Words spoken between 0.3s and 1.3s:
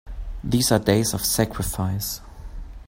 These are days of